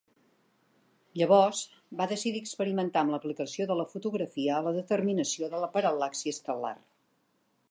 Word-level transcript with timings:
Llavors 1.21 1.59
va 1.99 2.07
decidir 2.13 2.41
experimentar 2.45 3.05
amb 3.05 3.15
l'aplicació 3.17 3.69
de 3.73 3.79
la 3.83 3.87
fotografia 3.95 4.57
a 4.59 4.65
la 4.69 4.77
determinació 4.81 5.55
de 5.57 5.65
la 5.67 5.73
paral·laxi 5.79 6.37
estel·lar. 6.39 6.79